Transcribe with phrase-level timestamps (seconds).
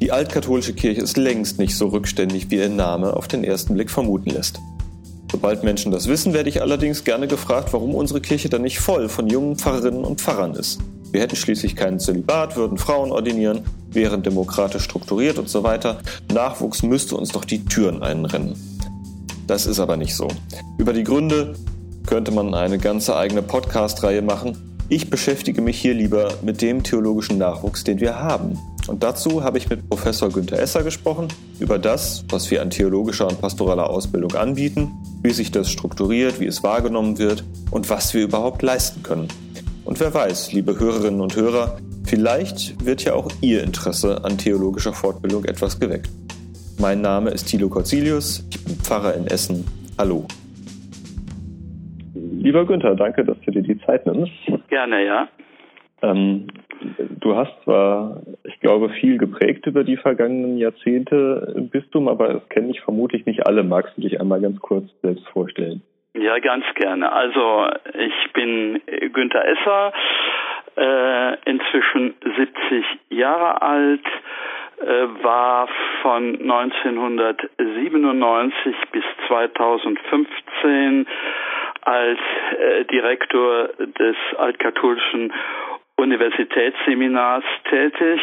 [0.00, 3.90] Die altkatholische Kirche ist längst nicht so rückständig, wie ihr Name auf den ersten Blick
[3.90, 4.60] vermuten lässt.
[5.30, 9.08] Sobald Menschen das wissen, werde ich allerdings gerne gefragt, warum unsere Kirche dann nicht voll
[9.08, 10.78] von jungen Pfarrerinnen und Pfarrern ist.
[11.10, 15.98] Wir hätten schließlich keinen Zölibat, würden Frauen ordinieren, wären demokratisch strukturiert und so weiter.
[16.32, 18.54] Nachwuchs müsste uns doch die Türen einrennen.
[19.48, 20.28] Das ist aber nicht so.
[20.78, 21.54] Über die Gründe
[22.06, 24.76] könnte man eine ganze eigene Podcast-Reihe machen.
[24.88, 28.58] Ich beschäftige mich hier lieber mit dem theologischen Nachwuchs, den wir haben.
[28.88, 31.28] Und dazu habe ich mit Professor Günther Esser gesprochen
[31.60, 34.90] über das, was wir an theologischer und pastoraler Ausbildung anbieten,
[35.22, 39.28] wie sich das strukturiert, wie es wahrgenommen wird und was wir überhaupt leisten können.
[39.84, 44.94] Und wer weiß, liebe Hörerinnen und Hörer, vielleicht wird ja auch Ihr Interesse an theologischer
[44.94, 46.08] Fortbildung etwas geweckt.
[46.80, 49.66] Mein Name ist Thilo Corzilius, ich bin Pfarrer in Essen.
[49.98, 50.26] Hallo.
[52.14, 54.32] Lieber Günther, danke, dass du dir die Zeit nimmst.
[54.70, 55.28] Gerne, ja.
[56.00, 56.46] Ähm,
[57.20, 62.48] du hast zwar, ich glaube, viel geprägt über die vergangenen Jahrzehnte im Bistum, aber das
[62.48, 63.62] kenne ich vermutlich nicht alle.
[63.62, 65.82] Magst du dich einmal ganz kurz selbst vorstellen?
[66.14, 67.12] Ja, ganz gerne.
[67.12, 68.80] Also ich bin
[69.12, 69.92] Günther Esser,
[70.76, 74.04] äh, inzwischen 70 Jahre alt,
[74.80, 75.68] äh, war
[76.02, 81.06] von 1997 bis 2015
[81.82, 82.18] als
[82.58, 85.32] äh, Direktor des altkatholischen
[85.98, 88.20] Universitätsseminars tätig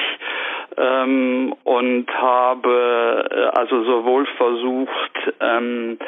[0.77, 5.99] ähm, und habe äh, also sowohl versucht, ähm,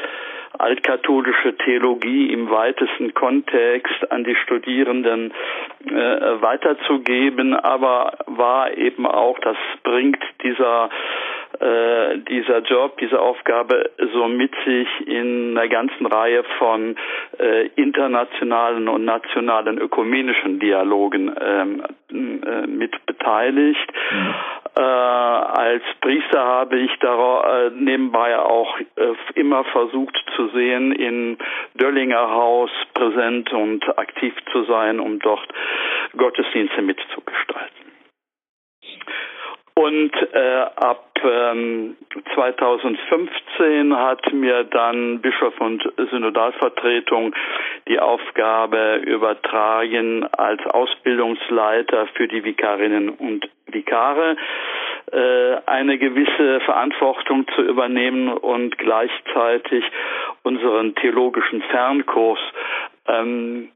[0.57, 5.31] altkatholische Theologie im weitesten Kontext an die Studierenden
[5.85, 10.89] äh, weiterzugeben, aber war eben auch, das bringt dieser
[11.59, 16.95] äh, dieser Job, diese Aufgabe so mit sich in einer ganzen Reihe von
[17.39, 23.91] äh, internationalen und nationalen ökumenischen Dialogen ähm, äh, mit beteiligt.
[24.11, 24.35] Mhm.
[24.77, 31.37] Äh, als Priester habe ich da äh, nebenbei auch äh, immer versucht zu sehen, in
[31.73, 35.47] Döllinger Haus präsent und aktiv zu sein, um dort
[36.15, 37.87] Gottesdienste mitzugestalten.
[39.77, 41.97] Und äh, ab ähm,
[42.33, 47.35] 2015 hat mir dann Bischof und Synodalvertretung
[47.87, 54.35] die Aufgabe übertragen, als Ausbildungsleiter für die Vikarinnen und Vikare
[55.11, 59.83] äh, eine gewisse Verantwortung zu übernehmen und gleichzeitig
[60.41, 62.39] unseren theologischen Fernkurs
[63.07, 63.69] ähm,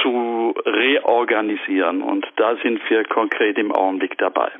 [0.00, 2.00] zu reorganisieren.
[2.00, 4.50] Und da sind wir konkret im Augenblick dabei.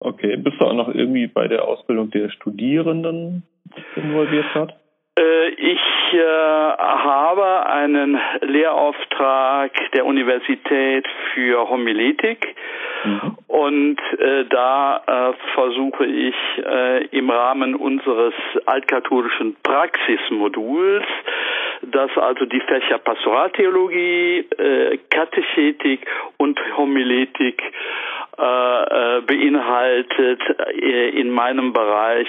[0.00, 3.42] Okay, bist du auch noch irgendwie bei der Ausbildung der Studierenden
[3.96, 4.79] involviert hat?
[5.18, 5.80] Äh, ich
[6.12, 12.54] äh, habe einen Lehrauftrag der Universität für Homiletik
[13.04, 13.36] mhm.
[13.48, 16.34] und äh, da äh, versuche ich
[17.10, 18.34] im Rahmen unseres
[18.66, 21.04] altkatholischen Praxismoduls,
[21.82, 24.46] das also die Fächer Pastoraltheologie,
[25.10, 26.06] Katechetik
[26.36, 27.62] und Homiletik
[29.26, 30.42] beinhaltet
[31.12, 32.28] in meinem Bereich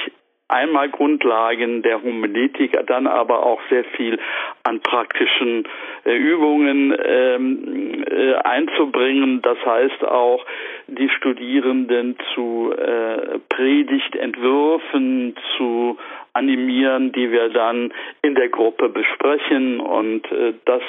[0.51, 4.19] einmal Grundlagen der Homiletik, dann aber auch sehr viel
[4.63, 5.67] an praktischen
[6.05, 9.41] äh, Übungen ähm, äh, einzubringen.
[9.41, 10.45] Das heißt auch,
[10.87, 15.97] die Studierenden zu äh, Predigtentwürfen zu
[16.33, 20.81] animieren, die wir dann in der Gruppe besprechen und äh, das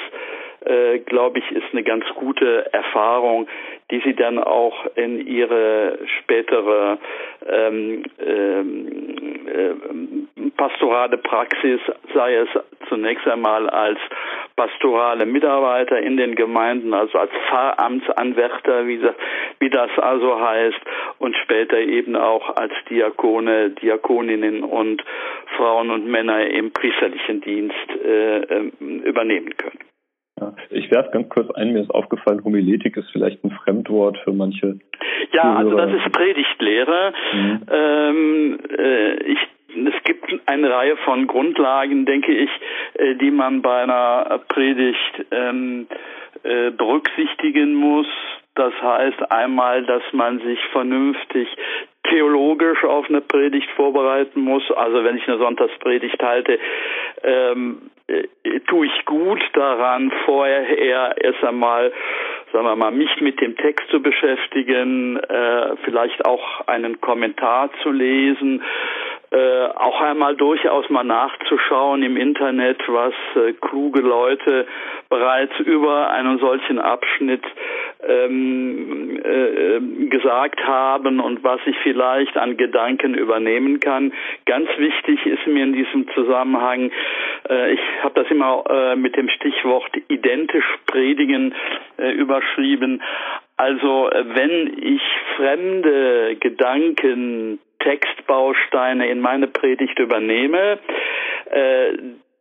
[0.65, 3.47] äh, glaube ich, ist eine ganz gute Erfahrung,
[3.91, 6.97] die sie dann auch in ihre spätere
[7.47, 11.79] ähm, ähm, äh, pastorale Praxis,
[12.13, 12.49] sei es
[12.89, 13.99] zunächst einmal als
[14.55, 19.01] pastorale Mitarbeiter in den Gemeinden, also als Pfarramtsanwärter, wie,
[19.59, 20.79] wie das also heißt,
[21.19, 25.03] und später eben auch als Diakone, Diakoninnen und
[25.57, 28.71] Frauen und Männer im priesterlichen Dienst äh, ähm,
[29.03, 29.79] übernehmen können.
[30.39, 34.33] Ja, ich werfe ganz kurz ein, mir ist aufgefallen, Homiletik ist vielleicht ein Fremdwort für
[34.33, 34.79] manche.
[35.31, 37.13] Ja, also das ist Predigtlehre.
[37.33, 37.61] Mhm.
[37.71, 39.39] Ähm, äh, ich
[39.75, 42.49] es gibt eine Reihe von Grundlagen, denke ich,
[42.93, 45.87] äh, die man bei einer Predigt ähm,
[46.43, 48.07] äh, berücksichtigen muss.
[48.55, 51.47] Das heißt einmal, dass man sich vernünftig
[52.07, 54.63] theologisch auf eine Predigt vorbereiten muss.
[54.71, 56.59] Also wenn ich eine Sonntagspredigt halte,
[57.23, 61.91] ähm, äh, tue ich gut daran, vorher erst einmal,
[62.51, 67.91] sagen wir mal, mich mit dem Text zu beschäftigen, äh, vielleicht auch einen Kommentar zu
[67.91, 68.61] lesen,
[69.31, 74.67] äh, auch einmal durchaus mal nachzuschauen im Internet, was äh, kluge Leute
[75.09, 77.43] bereits über einen solchen Abschnitt
[78.07, 84.13] ähm, äh, gesagt haben und was ich vielleicht an Gedanken übernehmen kann.
[84.45, 86.91] Ganz wichtig ist mir in diesem Zusammenhang,
[87.49, 91.53] äh, ich habe das immer äh, mit dem Stichwort identisch predigen
[91.97, 93.01] äh, überschrieben.
[93.57, 95.01] Also äh, wenn ich
[95.37, 100.79] fremde Gedanken, Textbausteine in meine Predigt übernehme,
[101.51, 101.93] äh,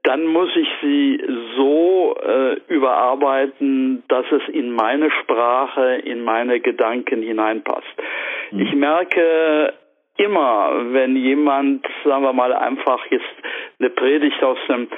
[0.05, 1.23] dann muss ich sie
[1.57, 7.87] so äh, überarbeiten, dass es in meine Sprache, in meine Gedanken hineinpasst.
[8.51, 8.61] Mhm.
[8.61, 9.75] Ich merke
[10.17, 13.25] immer, wenn jemand, sagen wir mal, einfach jetzt
[13.79, 14.89] eine Predigt aus dem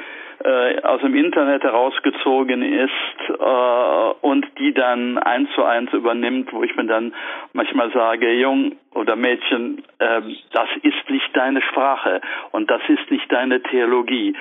[0.43, 6.62] äh, aus dem Internet herausgezogen ist äh, und die dann eins zu eins übernimmt, wo
[6.65, 7.15] ich mir dann
[7.53, 10.20] manchmal sage, Jung oder Mädchen, äh,
[10.52, 12.20] das ist nicht deine Sprache
[12.52, 14.35] und das ist nicht deine Theologie.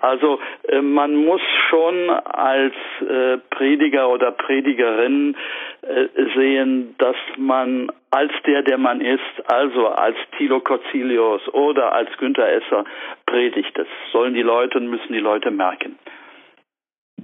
[0.00, 5.36] Also äh, man muss schon als äh, Prediger oder Predigerin
[5.82, 6.06] äh,
[6.36, 9.20] sehen, dass man als der, der man ist,
[9.50, 12.84] also als Thilo Corzilius oder als Günther Esser
[13.26, 13.76] predigt.
[13.76, 15.98] Das sollen die Leute und müssen die Leute merken.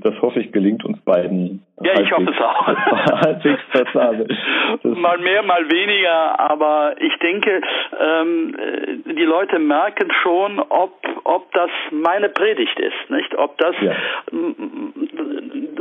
[0.03, 1.63] Das hoffe ich gelingt uns beiden.
[1.83, 2.67] Ja, ich hoffe es auch.
[3.27, 3.61] halbwegs
[4.83, 7.61] mal mehr, mal weniger, aber ich denke,
[7.99, 8.57] ähm,
[9.05, 10.95] die Leute merken schon, ob,
[11.25, 13.37] ob das meine Predigt ist, nicht?
[13.37, 13.93] Ob das, ja.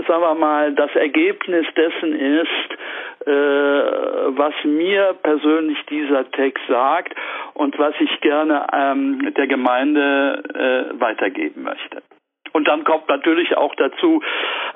[0.07, 7.13] sagen wir mal, das Ergebnis dessen ist, äh, was mir persönlich dieser Text sagt
[7.53, 12.01] und was ich gerne ähm, der Gemeinde äh, weitergeben möchte.
[12.51, 14.21] Und dann kommt natürlich auch dazu,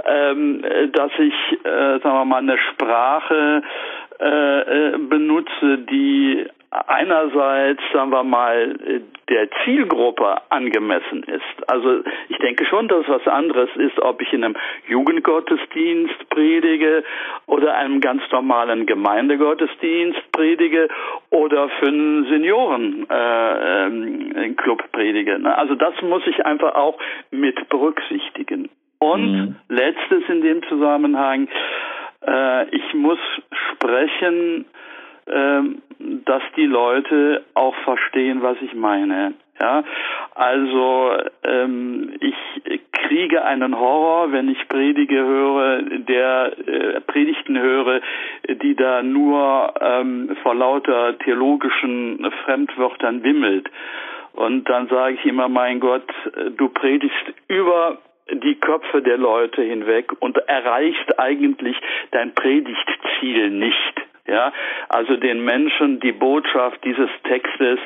[0.05, 1.33] ähm, dass ich,
[1.63, 3.61] äh, sagen wir mal, eine Sprache
[4.19, 6.45] äh, äh benutze, die
[6.87, 8.75] einerseits, sagen wir mal,
[9.29, 11.69] der Zielgruppe angemessen ist.
[11.69, 14.55] Also ich denke schon, dass was anderes ist, ob ich in einem
[14.87, 17.03] Jugendgottesdienst predige
[17.45, 20.87] oder einem ganz normalen Gemeindegottesdienst predige
[21.29, 25.39] oder für einen Seniorenclub äh, predige.
[25.39, 25.57] Ne?
[25.57, 26.97] Also das muss ich einfach auch
[27.31, 28.69] mit berücksichtigen.
[28.99, 29.55] Und mhm.
[29.69, 31.47] letztes in dem Zusammenhang,
[32.25, 33.19] äh, ich muss
[33.73, 34.65] sprechen, ähm,
[35.25, 39.33] dass die Leute auch verstehen, was ich meine.
[39.61, 39.83] Ja,
[40.33, 41.11] also
[41.43, 42.35] ähm, ich
[42.91, 48.01] kriege einen Horror, wenn ich Predige höre, der äh, Predigten höre,
[48.49, 53.69] die da nur ähm, vor lauter theologischen Fremdwörtern wimmelt.
[54.33, 56.09] Und dann sage ich immer, mein Gott,
[56.57, 57.99] du predigst über
[58.31, 61.77] die Köpfe der Leute hinweg und erreichst eigentlich
[62.11, 64.01] dein Predigtziel nicht.
[64.25, 64.53] Ja,
[64.87, 67.77] also den Menschen die Botschaft dieses Textes,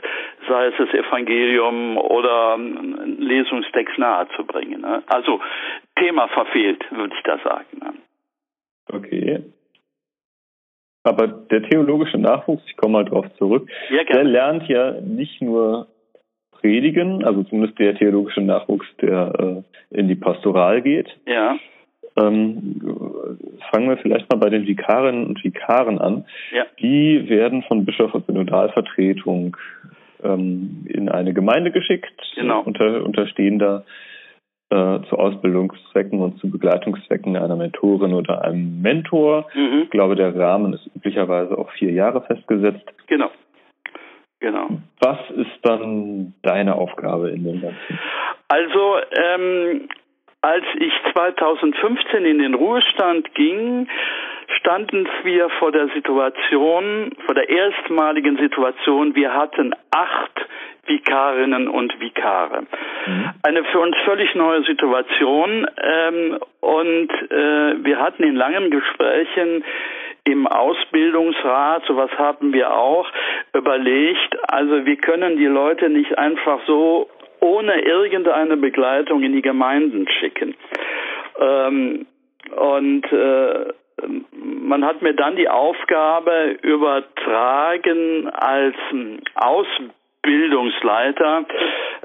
[0.48, 4.82] sei es das Evangelium oder ein Lesungstext nahezubringen.
[4.82, 5.02] Ne?
[5.08, 5.40] Also
[5.98, 7.80] Thema verfehlt, würde ich da sagen.
[7.82, 7.94] Ne?
[8.94, 9.44] Okay.
[11.04, 15.88] Aber der theologische Nachwuchs, ich komme mal drauf zurück, ja, der lernt ja nicht nur
[16.52, 21.10] predigen, also zumindest der theologische Nachwuchs, der äh, in die Pastoral geht.
[21.26, 21.58] Ja
[22.18, 22.82] ähm,
[23.72, 26.26] fangen wir vielleicht mal bei den Vikarinnen und Vikaren an.
[26.52, 26.66] Ja.
[26.80, 29.56] Die werden von Bischof und Synodalvertretung
[30.24, 32.62] ähm, in eine Gemeinde geschickt, genau.
[32.62, 33.84] unter, unterstehen da
[34.70, 39.48] äh, zu Ausbildungszwecken und zu Begleitungszwecken einer Mentorin oder einem Mentor.
[39.54, 39.84] Mhm.
[39.84, 42.86] Ich glaube, der Rahmen ist üblicherweise auf vier Jahre festgesetzt.
[43.08, 43.30] Genau.
[44.40, 44.68] Genau.
[45.00, 48.00] Was ist dann deine Aufgabe in dem Ganzen?
[48.50, 49.90] Also ähm,
[50.42, 53.88] als ich 2015 in den Ruhestand ging,
[54.60, 60.48] standen wir vor der Situation, vor der erstmaligen Situation, wir hatten acht
[60.86, 62.62] Vikarinnen und Vikare.
[63.06, 63.30] Mhm.
[63.44, 69.66] Eine für uns völlig neue Situation ähm, und äh, wir hatten in langen Gesprächen
[70.24, 73.10] im Ausbildungsrat, sowas haben wir auch,
[73.54, 80.08] überlegt, also wir können die Leute nicht einfach so ohne irgendeine Begleitung in die Gemeinden
[80.20, 80.56] schicken.
[81.40, 82.06] Ähm,
[82.56, 83.74] und äh,
[84.42, 88.76] man hat mir dann die Aufgabe übertragen als
[89.36, 91.46] Ausbildungsleiter,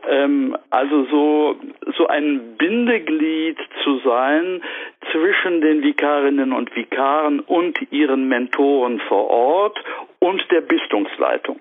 [0.09, 1.57] ähm, also so,
[1.97, 4.62] so ein Bindeglied zu sein
[5.11, 9.79] zwischen den Vikarinnen und Vikaren und ihren Mentoren vor Ort
[10.19, 11.61] und der Bistungsleitung.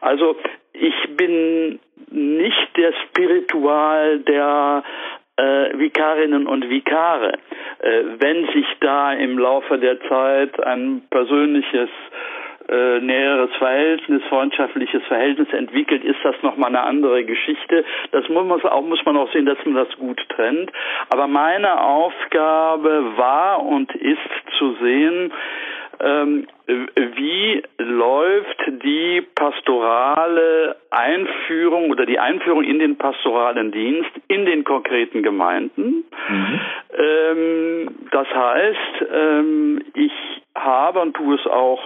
[0.00, 0.36] Also
[0.72, 1.80] ich bin
[2.12, 4.82] nicht der Spiritual der
[5.36, 7.32] äh, Vikarinnen und Vikare.
[7.80, 11.88] Äh, wenn sich da im Laufe der Zeit ein persönliches
[12.68, 17.84] äh, näheres Verhältnis, freundschaftliches Verhältnis entwickelt, ist das nochmal eine andere Geschichte.
[18.12, 20.70] Das muss man, auch, muss man auch sehen, dass man das gut trennt.
[21.10, 24.18] Aber meine Aufgabe war und ist
[24.58, 25.32] zu sehen,
[26.00, 34.64] ähm, wie läuft die pastorale Einführung oder die Einführung in den pastoralen Dienst in den
[34.64, 36.04] konkreten Gemeinden.
[36.28, 36.60] Mhm.
[36.96, 40.12] Ähm, das heißt, ähm, ich
[40.54, 41.82] habe und tue es auch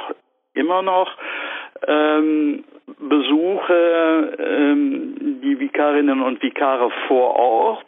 [0.54, 1.10] immer noch,
[1.86, 2.64] ähm,
[2.98, 7.86] besuche ähm, die Vikarinnen und Vikare vor Ort,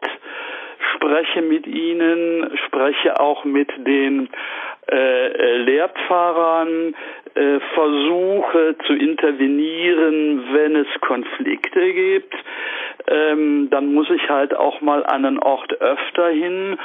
[0.95, 4.29] spreche mit ihnen, spreche auch mit den
[4.91, 6.95] äh, Lehrpfarrern,
[7.39, 12.35] äh, versuche zu intervenieren, wenn es Konflikte gibt.
[13.07, 16.77] Ähm, dann muss ich halt auch mal an einen Ort öfter hin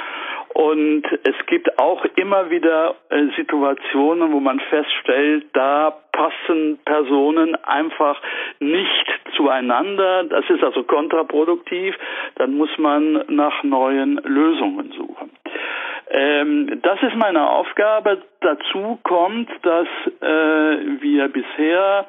[0.54, 8.22] und es gibt auch immer wieder äh, Situationen, wo man feststellt, da passen Personen einfach
[8.60, 10.22] nicht zueinander.
[10.24, 11.96] Das ist also kontraproduktiv.
[12.36, 15.32] Dann muss man nach neuen Lösungen suchen.
[16.10, 18.22] Ähm, das ist meine Aufgabe.
[18.40, 19.88] Dazu kommt, dass
[20.20, 22.06] äh, wir bisher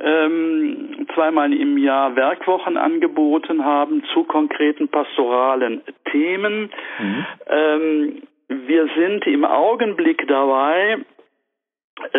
[0.00, 6.70] ähm, zweimal im Jahr Werkwochen angeboten haben zu konkreten pastoralen Themen.
[6.98, 7.26] Mhm.
[7.48, 10.98] Ähm, wir sind im Augenblick dabei,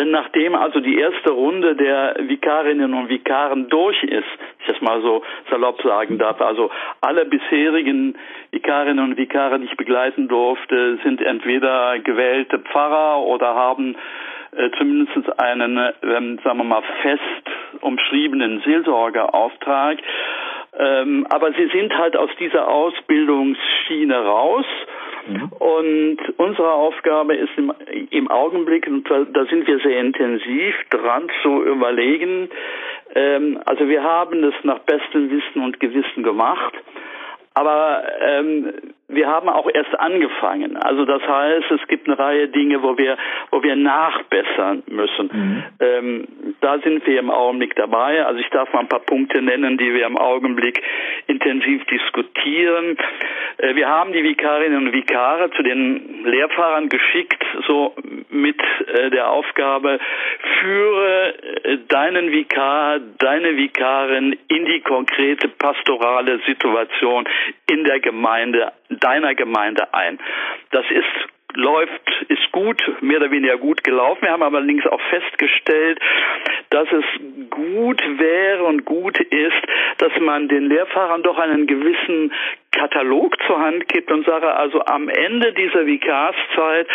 [0.06, 4.28] Nachdem also die erste Runde der Vikarinnen und Vikaren durch ist,
[4.60, 6.70] ich das mal so salopp sagen darf, also
[7.02, 8.18] alle bisherigen
[8.52, 13.96] Vikarinnen und Vikare, die ich begleiten durfte, sind entweder gewählte Pfarrer oder haben
[14.52, 17.22] äh, zumindest einen, ähm, sagen wir mal, fest
[17.82, 20.00] umschriebenen Seelsorgeauftrag.
[20.78, 24.66] Ähm, aber sie sind halt aus dieser Ausbildungsschiene raus.
[25.28, 25.52] Mhm.
[25.60, 27.74] Und unsere Aufgabe ist im,
[28.10, 32.50] im Augenblick, und da, sind wir sehr intensiv dran zu überlegen,
[33.16, 36.74] ähm, also wir haben das nach bestem Wissen und Gewissen gemacht.
[37.54, 38.74] Aber ähm,
[39.10, 40.78] wir haben auch erst angefangen.
[40.78, 43.18] Also das heißt, es gibt eine Reihe Dinge, wo wir,
[43.51, 45.30] wo wir nachbessern müssen.
[45.34, 45.63] Mhm.
[45.80, 46.28] Ähm,
[46.62, 48.24] da sind wir im Augenblick dabei.
[48.25, 50.82] Also ich darf mal ein paar Punkte nennen, die wir im Augenblick
[51.28, 52.98] intensiv diskutieren.
[53.58, 57.96] Äh, wir haben die Vikarinnen und Vikare zu den Lehrfahrern geschickt, so
[58.30, 60.00] mit äh, der Aufgabe,
[60.60, 67.28] führe äh, deinen Vikar, deine Vikarin in die konkrete pastorale Situation
[67.70, 70.19] in der Gemeinde, deiner Gemeinde ein.
[70.72, 74.24] Das ist läuft, ist gut, mehr oder weniger gut gelaufen.
[74.24, 76.00] Wir haben allerdings auch festgestellt,
[76.70, 77.06] dass es
[77.50, 79.62] gut wäre und gut ist,
[79.98, 82.32] dass man den Lehrfahrern doch einen gewissen
[82.72, 86.88] Katalog zur Hand gibt und sage, also am Ende dieser Vikarszeit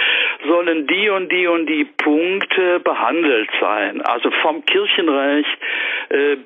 [0.46, 4.00] sollen die und die und die Punkte behandelt sein.
[4.02, 5.58] Also vom Kirchenrecht
[6.10, 6.36] äh,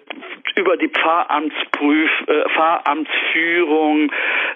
[0.56, 4.10] über die Pfarramtsprüf, äh, Pfarramtsführung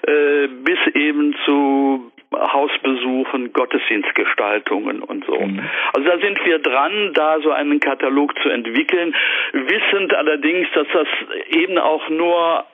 [0.07, 5.39] äh, bis eben zu Hausbesuchen, Gottesdienstgestaltungen und so.
[5.39, 5.61] Mhm.
[5.93, 9.15] Also da sind wir dran, da so einen Katalog zu entwickeln,
[9.53, 11.09] wissend allerdings, dass das
[11.51, 12.65] eben auch nur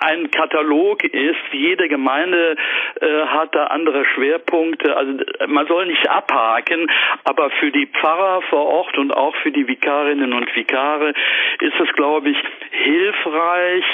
[0.00, 1.52] ein Katalog ist.
[1.52, 2.56] Jede Gemeinde
[3.00, 4.96] äh, hat da andere Schwerpunkte.
[4.96, 5.12] Also
[5.46, 6.90] man soll nicht abhaken,
[7.24, 11.12] aber für die Pfarrer vor Ort und auch für die Vikarinnen und Vikare
[11.60, 12.36] ist es, glaube ich,
[12.70, 13.84] hilfreich,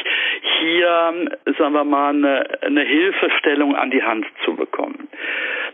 [0.61, 1.29] hier,
[1.59, 5.09] sagen wir mal, eine, eine Hilfestellung an die Hand zu bekommen.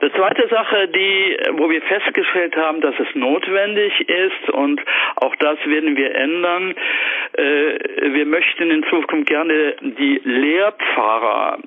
[0.03, 4.81] Die zweite Sache, die, wo wir festgestellt haben, dass es notwendig ist und
[5.17, 6.75] auch das werden wir ändern.
[7.35, 11.59] Äh, wir möchten in Zukunft gerne die Lehrpfarrer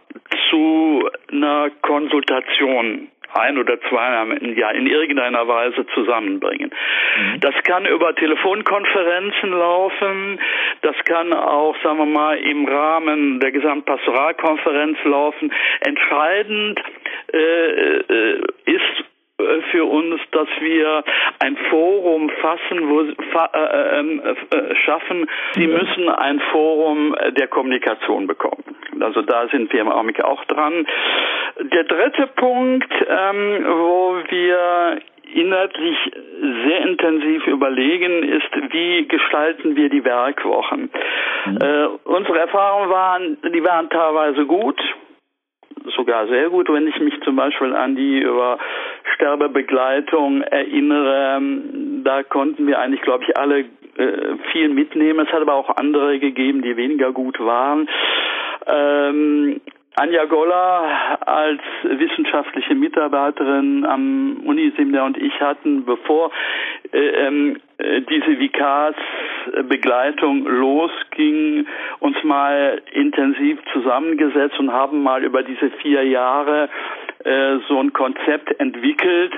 [0.49, 6.69] zu einer Konsultation ein oder zweimal im Jahr in irgendeiner Weise zusammenbringen.
[7.17, 7.39] Mhm.
[7.39, 10.39] Das kann über Telefonkonferenzen laufen,
[10.81, 15.51] das kann auch, sagen wir mal, im Rahmen der Gesamtpastoralkonferenz laufen.
[15.81, 16.79] Entscheidend
[17.33, 19.05] äh, äh, ist
[19.71, 21.03] für uns, dass wir
[21.39, 25.29] ein Forum fassen, wo, fa, äh, ähm, äh, schaffen.
[25.53, 28.63] Sie müssen ein Forum der Kommunikation bekommen.
[28.99, 30.85] Also da sind wir im Augenblick auch dran.
[31.59, 34.99] Der dritte Punkt, ähm, wo wir
[35.33, 35.97] inhaltlich
[36.65, 40.89] sehr intensiv überlegen, ist, wie gestalten wir die Werkwochen.
[41.45, 41.57] Mhm.
[41.57, 44.79] Äh, unsere Erfahrungen waren, die waren teilweise gut,
[45.95, 48.57] sogar sehr gut, wenn ich mich zum Beispiel an die über
[49.15, 51.41] Sterbebegleitung erinnere.
[52.03, 55.25] Da konnten wir eigentlich, glaube ich, alle äh, viel mitnehmen.
[55.25, 57.87] Es hat aber auch andere gegeben, die weniger gut waren.
[58.65, 59.61] Ähm,
[59.95, 66.31] Anja Goller als wissenschaftliche Mitarbeiterin am Uniseminar und ich hatten, bevor
[66.91, 71.67] äh, ähm, äh, diese Vikars-Begleitung losging,
[71.99, 76.69] uns mal intensiv zusammengesetzt und haben mal über diese vier Jahre
[77.25, 79.33] äh, so ein Konzept entwickelt.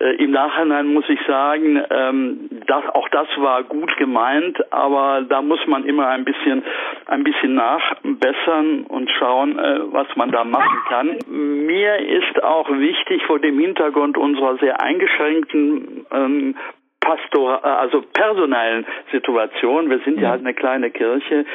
[0.00, 5.42] Äh, Im Nachhinein muss ich sagen, ähm, das, auch das war gut gemeint, aber da
[5.42, 6.62] muss man immer ein bisschen,
[7.06, 11.18] ein bisschen nachbessern und schauen, äh, was man da machen kann.
[11.28, 16.54] Mir ist auch wichtig vor dem Hintergrund unserer sehr eingeschränkten ähm,
[17.00, 21.46] Pastor, äh, also personellen Situation, wir sind ja halt eine kleine Kirche,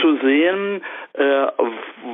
[0.00, 0.82] zu sehen,
[1.16, 1.46] äh,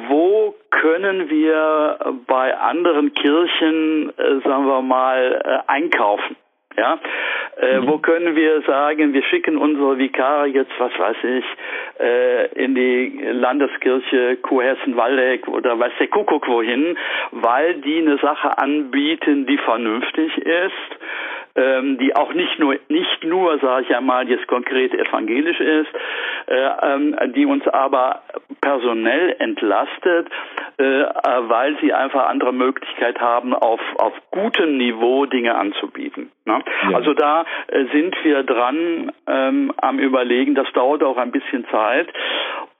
[0.08, 6.36] wo können wir bei anderen Kirchen, äh, sagen wir mal, äh, einkaufen.
[6.76, 6.98] Ja,
[7.60, 7.86] äh, mhm.
[7.86, 11.44] wo können wir sagen, wir schicken unsere Vikare jetzt, was weiß ich,
[12.00, 16.96] äh, in die Landeskirche Kurhessen-Waldeck oder weiß der Kuckuck wohin,
[17.32, 20.98] weil die eine Sache anbieten, die vernünftig ist
[21.54, 25.90] ähm, die auch nicht nur, nicht nur, sage ich einmal, jetzt konkret evangelisch ist,
[26.46, 28.22] äh, ähm, die uns aber
[28.60, 30.28] personell entlastet,
[30.78, 36.30] äh, weil sie einfach andere Möglichkeit haben, auf, auf gutem Niveau Dinge anzubieten.
[36.44, 36.62] Ne?
[36.90, 36.96] Ja.
[36.96, 42.08] Also da äh, sind wir dran ähm, am Überlegen, das dauert auch ein bisschen Zeit.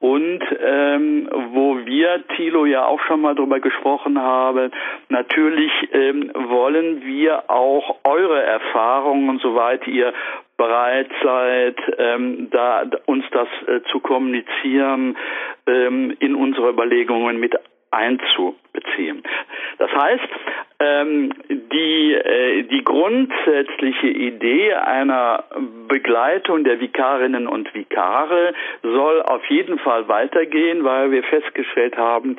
[0.02, 4.72] Und ähm, wo wir, Thilo, ja auch schon mal drüber gesprochen haben,
[5.08, 10.12] natürlich ähm, wollen wir auch eure Erfahrungen, soweit ihr
[10.56, 15.16] bereit seid, ähm, da uns das äh, zu kommunizieren,
[15.68, 17.54] ähm, in unsere Überlegungen mit
[17.92, 19.22] einzubeziehen.
[19.78, 20.28] Das heißt,
[20.80, 25.44] ähm, die, äh, die grundsätzliche Idee einer
[25.88, 32.36] Begleitung der Vikarinnen und Vikare soll auf jeden Fall weitergehen, weil wir festgestellt haben,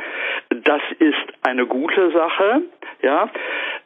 [0.49, 2.63] das ist eine gute Sache.
[3.01, 3.29] Ja,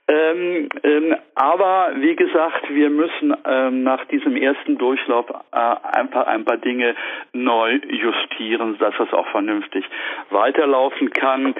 [0.09, 6.45] ähm, ähm, aber wie gesagt, wir müssen ähm, nach diesem ersten Durchlauf äh, einfach ein
[6.45, 6.95] paar Dinge
[7.33, 9.83] neu justieren, dass das auch vernünftig
[10.29, 11.55] weiterlaufen kann.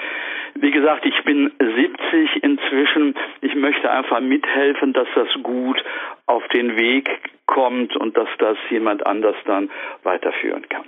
[0.56, 3.16] Wie gesagt, ich bin 70 inzwischen.
[3.42, 5.84] Ich möchte einfach mithelfen, dass das gut
[6.26, 7.10] auf den Weg
[7.48, 9.70] kommt und dass das jemand anders dann
[10.04, 10.86] weiterführen kann.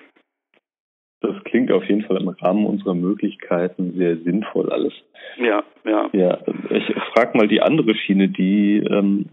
[1.21, 4.93] Das klingt auf jeden Fall im Rahmen unserer Möglichkeiten sehr sinnvoll alles.
[5.37, 6.09] Ja, ja.
[6.13, 6.37] Ja,
[6.69, 9.25] ich frage mal die andere Schiene, die ähm,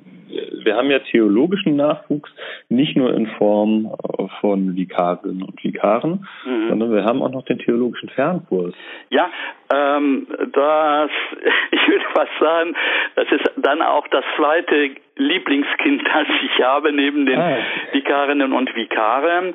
[0.65, 2.31] wir haben ja theologischen Nachwuchs,
[2.69, 3.95] nicht nur in Form
[4.41, 6.69] von Vikarinnen und Vikaren, mhm.
[6.69, 8.75] sondern wir haben auch noch den theologischen Fernkurs.
[9.11, 9.31] Ja,
[9.73, 11.11] ähm, das,
[11.71, 12.75] ich würde fast sagen,
[13.15, 17.59] das ist dann auch das zweite Lieblingskind, das ich habe, neben den ah.
[17.93, 19.55] Vikarinnen und Vikaren.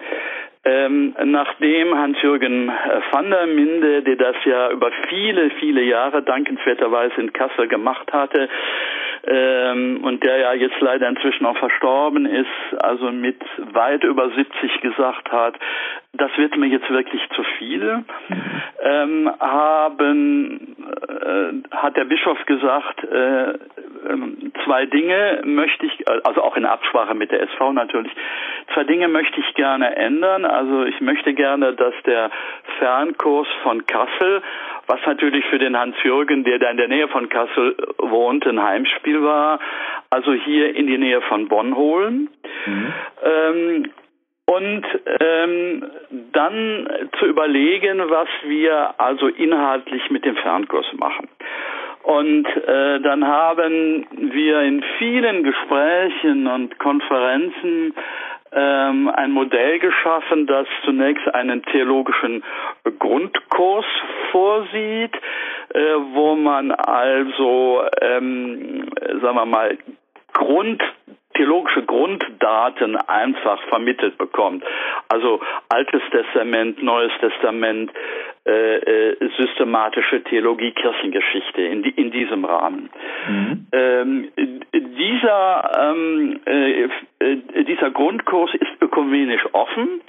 [0.64, 7.20] Ähm, nachdem Hans-Jürgen äh, van der Minde, der das ja über viele, viele Jahre dankenswerterweise
[7.20, 8.48] in Kassel gemacht hatte,
[9.24, 13.40] ähm, und der ja jetzt leider inzwischen auch verstorben ist, also mit
[13.74, 15.56] weit über 70 gesagt hat,
[16.14, 18.04] das wird mir jetzt wirklich zu viel,
[18.84, 20.71] ähm, haben,
[21.72, 23.54] hat der Bischof gesagt, äh,
[24.10, 28.12] ähm, zwei Dinge möchte ich, also auch in Absprache mit der SV natürlich,
[28.74, 30.46] zwei Dinge möchte ich gerne ändern.
[30.46, 32.30] Also ich möchte gerne, dass der
[32.80, 34.42] Fernkurs von Kassel,
[34.88, 39.24] was natürlich für den Hans-Jürgen, der da in der Nähe von Kassel wohnt, ein Heimspiel
[39.24, 39.60] war,
[40.10, 42.30] also hier in die Nähe von Bonn holen.
[42.66, 42.94] Mhm.
[43.24, 43.92] Ähm,
[44.52, 44.86] und
[45.22, 45.86] ähm,
[46.34, 51.30] dann zu überlegen, was wir also inhaltlich mit dem Fernkurs machen.
[52.04, 57.94] Und äh, dann haben wir in vielen Gesprächen und Konferenzen
[58.52, 62.44] ähm, ein Modell geschaffen, das zunächst einen theologischen
[63.00, 63.86] Grundkurs
[64.32, 65.16] vorsieht,
[65.74, 68.90] äh, wo man also, ähm,
[69.22, 69.78] sagen wir mal,
[70.34, 70.82] Grund
[71.34, 74.64] theologische Grunddaten einfach vermittelt bekommt.
[75.10, 75.40] Also
[75.70, 77.92] Altes Testament, Neues Testament,
[78.44, 82.90] äh, äh, systematische Theologie, Kirchengeschichte in, die, in diesem Rahmen.
[83.30, 83.68] Mhm.
[83.72, 84.32] Ähm,
[84.74, 86.86] dieser, ähm, äh,
[87.20, 90.02] äh, dieser Grundkurs ist ökumenisch offen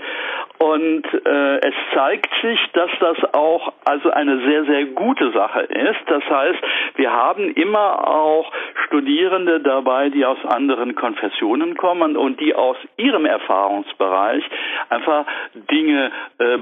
[0.59, 6.01] und es zeigt sich, dass das auch also eine sehr, sehr gute Sache ist.
[6.07, 6.59] Das heißt,
[6.95, 8.51] wir haben immer auch
[8.87, 14.45] Studierende dabei, die aus anderen Konfessionen kommen und die aus ihrem Erfahrungsbereich
[14.88, 15.27] einfach
[15.71, 16.12] Dinge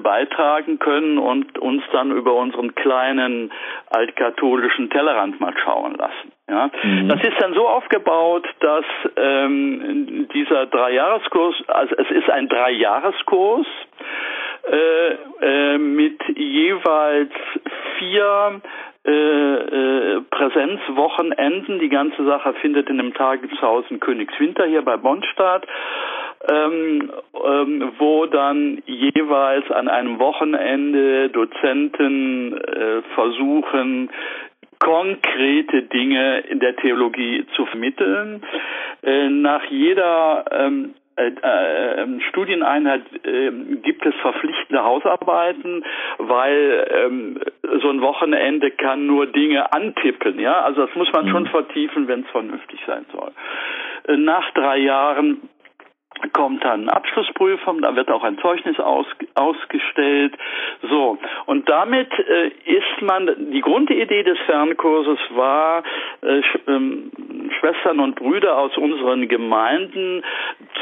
[0.02, 3.52] beitragen können und uns dann über unseren kleinen
[3.90, 6.32] altkatholischen Tellerrand mal schauen lassen.
[6.48, 7.08] Ja, mhm.
[7.08, 8.84] das ist dann so aufgebaut, dass
[9.16, 13.66] ähm, dieser Dreijahreskurs, also es ist ein Dreijahreskurs
[14.70, 17.32] äh, äh, mit jeweils
[17.98, 18.60] vier
[19.04, 21.78] äh, äh, Präsenzwochenenden.
[21.78, 25.66] Die ganze Sache findet in dem Tageshaus in Königswinter hier bei Bonn statt
[26.48, 34.10] ähm, ähm, wo dann jeweils an einem Wochenende Dozenten äh, versuchen,
[34.78, 38.42] konkrete Dinge in der Theologie zu vermitteln.
[39.02, 40.94] Äh, nach jeder ähm, äh, äh, ähm,
[42.28, 43.50] Studieneinheit äh,
[43.82, 45.84] gibt es verpflichtende Hausarbeiten,
[46.18, 47.40] weil ähm,
[47.82, 50.38] so ein Wochenende kann nur Dinge antippen.
[50.38, 51.48] Ja, also das muss man schon mhm.
[51.48, 53.32] vertiefen, wenn es vernünftig sein soll.
[54.08, 55.49] Äh, nach drei Jahren
[56.32, 60.34] kommt dann Abschlussprüfung, da wird auch ein Zeugnis aus, ausgestellt.
[60.88, 65.82] So, und damit äh, ist man, die Grundidee des Fernkurses war,
[66.22, 67.10] äh, Sch ähm,
[67.58, 70.22] Schwestern und Brüder aus unseren Gemeinden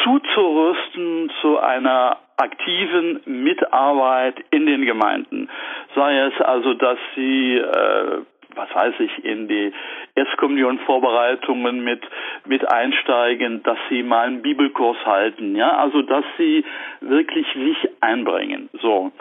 [0.05, 5.49] zuzurüsten zu einer aktiven Mitarbeit in den Gemeinden.
[5.95, 8.21] Sei es also, dass sie äh,
[8.59, 9.73] was weiß ich, in die
[10.17, 12.03] Erstkommunion-Vorbereitungen mit,
[12.47, 16.65] mit einsteigen, dass sie mal einen Bibelkurs halten, ja, also dass sie
[17.01, 18.69] wirklich sich einbringen.
[18.83, 19.13] So.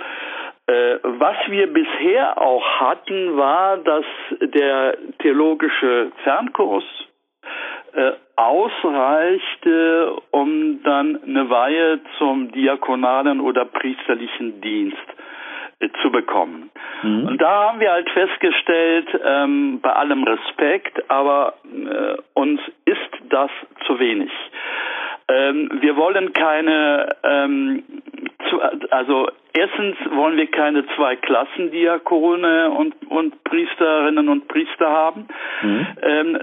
[0.65, 4.05] Äh, was wir bisher auch hatten, war, dass
[4.41, 6.83] der theologische Fernkurs
[7.93, 14.97] äh, ausreichte, um dann eine Weihe zum diakonalen oder priesterlichen Dienst
[16.01, 16.71] zu bekommen.
[17.03, 17.27] Mhm.
[17.27, 23.51] Und da haben wir halt festgestellt, ähm, bei allem Respekt, aber äh, uns ist das
[23.85, 24.31] zu wenig.
[25.29, 27.83] Ähm, wir wollen keine, ähm,
[28.49, 28.61] zu,
[28.91, 35.27] also erstens wollen wir keine zwei Klassen Diakone und, und Priesterinnen und Priester haben.
[35.61, 35.87] Mhm.
[36.01, 36.39] Ähm,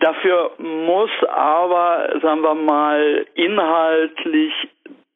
[0.00, 4.52] dafür muss aber, sagen wir mal, inhaltlich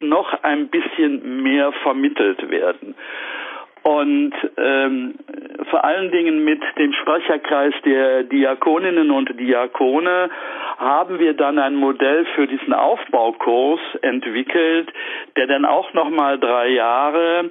[0.00, 2.96] noch ein bisschen mehr vermittelt werden.
[3.82, 5.14] Und ähm,
[5.70, 10.30] vor allen Dingen mit dem Sprecherkreis der Diakoninnen und Diakone
[10.78, 14.92] haben wir dann ein Modell für diesen Aufbaukurs entwickelt,
[15.36, 17.50] der dann auch nochmal drei Jahre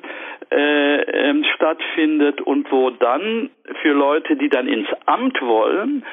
[0.52, 3.50] äh, ähm, stattfindet und wo dann
[3.82, 6.04] für Leute, die dann ins Amt wollen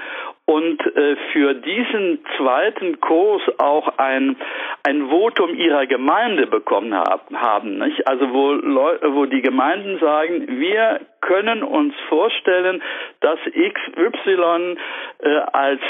[0.49, 4.35] und äh, für diesen zweiten Kurs auch ein,
[4.83, 7.77] ein Votum ihrer Gemeinde bekommen hab, haben.
[7.77, 8.09] Nicht?
[8.09, 12.83] Also wo, Leu wo die Gemeinden sagen, wir können uns vorstellen,
[13.21, 14.77] dass XY
[15.19, 15.81] äh, als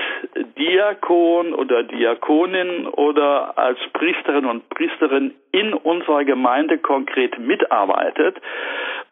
[0.59, 8.37] Diakon oder Diakonin oder als Priesterin und Priesterin in unserer Gemeinde konkret mitarbeitet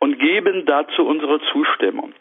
[0.01, 2.13] und geben dazu unsere Zustimmung.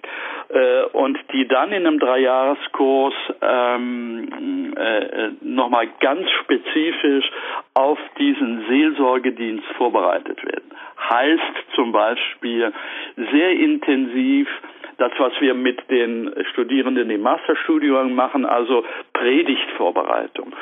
[0.50, 7.30] Äh, und die dann in einem Dreijahreskurs ähm, äh, nochmal ganz spezifisch
[7.74, 10.72] auf diesen Seelsorgedienst vorbereitet werden.
[11.10, 12.74] Heißt zum Beispiel
[13.32, 14.48] sehr intensiv
[14.98, 20.54] das, was wir mit den Studierenden im Masterstudium machen, also Predigtvorbereitung,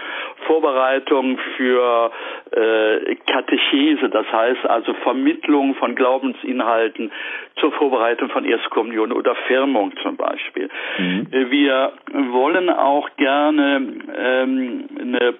[0.48, 2.12] Vorbereitung für
[2.52, 7.12] äh, Katechese, das heißt also Vermittlung von Glaubensinhalten
[7.60, 10.70] zur Vorbereitung von Erstkommunion oder Firmung zum Beispiel.
[10.98, 11.28] Mhm.
[11.32, 11.94] Wir
[12.32, 13.82] wollen auch gerne
[14.18, 15.36] ähm, eine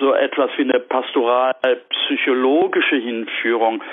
[0.00, 3.84] so etwas wie eine pastoral-psychologische Hinführung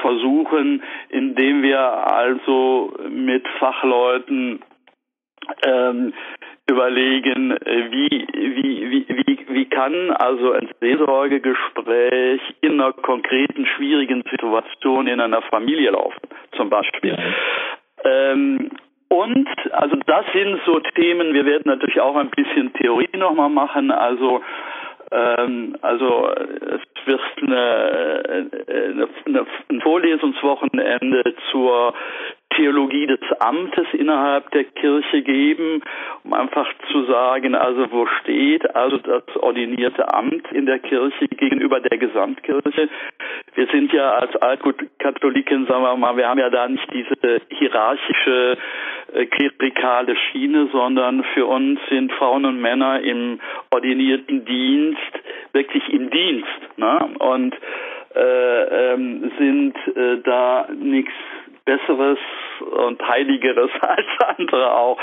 [0.00, 4.60] versuchen, indem wir also mit Fachleuten
[5.64, 6.12] ähm,
[6.68, 7.56] überlegen,
[7.90, 15.20] wie, wie, wie, wie, wie kann also ein Seelsorgegespräch in einer konkreten, schwierigen Situation in
[15.20, 16.20] einer Familie laufen,
[16.56, 17.16] zum Beispiel.
[17.16, 17.24] Ja.
[18.04, 18.70] Ähm,
[19.08, 23.90] und also das sind so Themen, wir werden natürlich auch ein bisschen Theorie nochmal machen,
[23.90, 24.42] also
[25.10, 31.94] also es wird eine, eine, eine, ein Vorlesungswochenende zur
[32.58, 35.80] Theologie des Amtes innerhalb der Kirche geben,
[36.24, 41.80] um einfach zu sagen, also wo steht also das ordinierte Amt in der Kirche gegenüber
[41.80, 42.88] der Gesamtkirche.
[43.54, 48.56] Wir sind ja als Altkatholiken, sagen wir mal, wir haben ja da nicht diese hierarchische
[49.30, 53.40] klerikale Schiene, sondern für uns sind Frauen und Männer im
[53.70, 55.00] ordinierten Dienst
[55.52, 57.10] wirklich im Dienst ne?
[57.18, 57.54] und
[58.14, 61.12] äh, ähm, sind äh, da nichts
[61.64, 62.18] Besseres
[62.60, 64.06] und Heiligeres als
[64.38, 64.98] andere auch.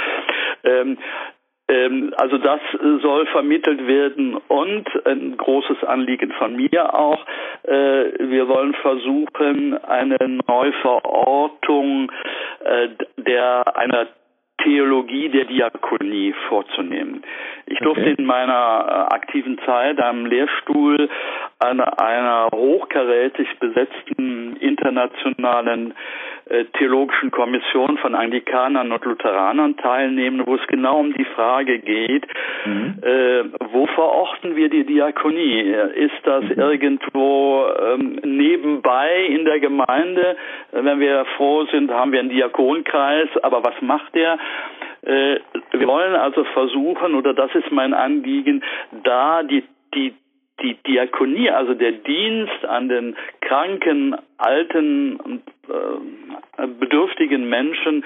[0.63, 0.97] Ähm,
[1.67, 2.59] also das
[3.01, 7.25] soll vermittelt werden und ein großes Anliegen von mir auch.
[7.63, 7.71] Äh,
[8.19, 12.11] wir wollen versuchen, eine Neuverortung
[12.63, 14.07] äh, der einer
[14.63, 17.23] Theologie der Diakonie vorzunehmen.
[17.65, 18.15] Ich durfte okay.
[18.17, 21.09] in meiner äh, aktiven Zeit am Lehrstuhl
[21.59, 25.93] an einer hochkarätig besetzten internationalen äh,
[26.77, 32.27] theologischen Kommission von Anglikanern und Lutheranern teilnehmen, wo es genau um die Frage geht,
[32.65, 32.99] mhm.
[33.01, 35.61] äh, wo verorten wir die Diakonie?
[35.95, 36.59] Ist das mhm.
[36.59, 40.37] irgendwo ähm, nebenbei in der Gemeinde?
[40.71, 44.37] Wenn wir froh sind, haben wir einen Diakonkreis, aber was macht der?
[45.01, 45.39] Äh,
[45.71, 48.63] wir wollen also versuchen, oder das ist mein Anliegen,
[49.03, 50.13] da die, die,
[50.61, 58.03] die Diakonie, also der Dienst an den kranken, alten und äh, bedürftigen Menschen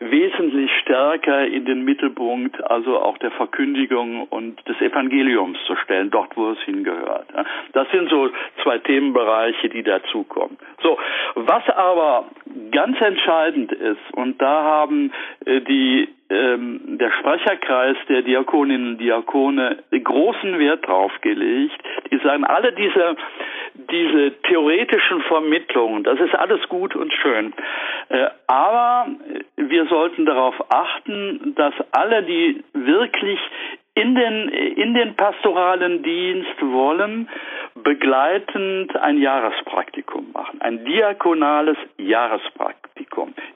[0.00, 6.36] wesentlich stärker in den Mittelpunkt, also auch der Verkündigung und des Evangeliums zu stellen, dort
[6.36, 7.26] wo es hingehört.
[7.72, 8.30] Das sind so
[8.62, 10.56] zwei Themenbereiche, die dazukommen.
[10.82, 10.98] So,
[11.34, 12.26] was aber
[12.70, 15.12] ganz entscheidend ist, und da haben
[15.44, 21.76] äh, die ähm, der Sprecherkreis der Diakoninnen und Diakone großen Wert drauf gelegt.
[22.10, 23.16] Die sagen, alle diese,
[23.74, 27.52] diese theoretischen Vermittlungen, das ist alles gut und schön.
[28.08, 29.06] Äh, aber
[29.56, 33.38] wir sollten darauf achten, dass alle, die wirklich
[33.94, 37.28] in den, in den pastoralen Dienst wollen,
[37.74, 42.87] begleitend ein Jahrespraktikum machen, ein diakonales Jahrespraktikum.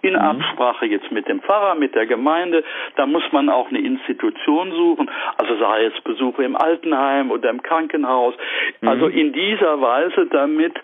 [0.02, 0.18] In mhm.
[0.18, 2.64] Absprache jetzt mit dem Pfarrer, mit der Gemeinde,
[2.96, 7.62] da muss man auch eine Institution suchen, also sei es Besuche im Altenheim oder im
[7.62, 8.34] Krankenhaus,
[8.80, 8.88] mhm.
[8.88, 10.74] also in dieser Weise, damit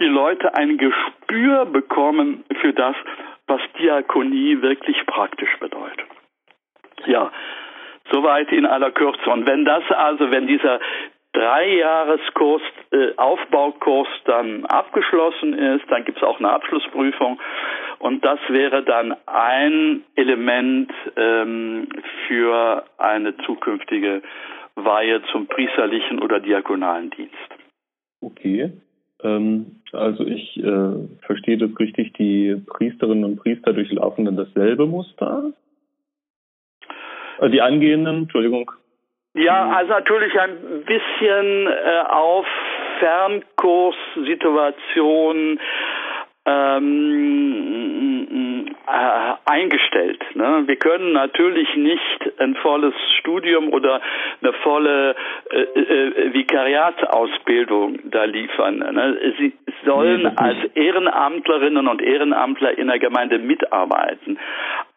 [0.00, 2.96] die Leute ein Gespür bekommen für das,
[3.46, 6.06] was Diakonie wirklich praktisch bedeutet.
[7.06, 7.30] Ja,
[8.10, 9.28] Soweit in aller Kürze.
[9.30, 10.80] Und wenn das also, wenn dieser
[11.32, 17.38] Dreijahreskurs, äh, Aufbaukurs dann abgeschlossen ist, dann gibt es auch eine Abschlussprüfung
[17.98, 21.88] und das wäre dann ein Element ähm,
[22.26, 24.22] für eine zukünftige
[24.74, 27.34] Weihe zum priesterlichen oder diakonalen Dienst.
[28.20, 28.72] Okay.
[29.22, 35.52] Ähm, also ich äh, verstehe das richtig, die Priesterinnen und Priester durchlaufen dann dasselbe Muster?
[37.40, 38.72] Äh, die angehenden, Entschuldigung.
[39.34, 42.46] Ja, also natürlich ein bisschen äh, auf
[42.98, 45.60] Fernkurssituationen
[46.48, 48.28] ähm,
[48.86, 50.24] äh, eingestellt.
[50.34, 50.62] Ne?
[50.66, 54.00] Wir können natürlich nicht ein volles Studium oder
[54.40, 55.14] eine volle
[55.50, 58.78] äh, äh, Vikariatsausbildung da liefern.
[58.78, 59.34] Ne?
[59.38, 59.52] Sie
[59.84, 64.38] sollen nee, als Ehrenamtlerinnen und Ehrenamtler in der Gemeinde mitarbeiten.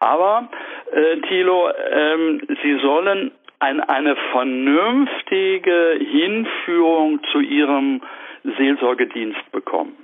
[0.00, 0.48] Aber,
[0.92, 8.00] äh, Thilo, ähm, sie sollen ein, eine vernünftige Hinführung zu ihrem
[8.56, 10.01] Seelsorgedienst bekommen.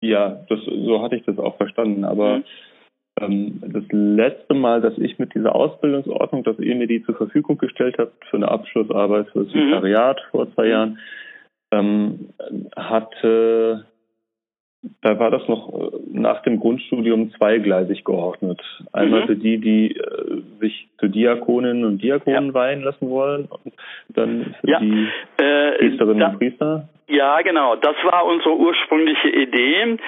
[0.00, 2.04] Ja, das, so hatte ich das auch verstanden.
[2.04, 2.44] Aber mhm.
[3.20, 7.58] ähm, das letzte Mal, dass ich mit dieser Ausbildungsordnung, dass ihr mir die zur Verfügung
[7.58, 9.68] gestellt habt für eine Abschlussarbeit für das mhm.
[9.68, 10.98] Vikariat vor zwei Jahren,
[11.72, 12.30] ähm,
[12.76, 13.86] hatte
[15.02, 18.60] da war das noch äh, nach dem Grundstudium zweigleisig geordnet.
[18.92, 19.26] Einmal mhm.
[19.26, 22.54] für die, die äh, sich zu Diakoninnen und Diakonen ja.
[22.54, 23.74] weihen lassen wollen und
[24.08, 24.78] dann für ja.
[24.78, 26.88] die äh, Priesterinnen da, und Priester.
[27.08, 27.74] Ja, genau.
[27.76, 29.98] Das war unsere ursprüngliche Idee.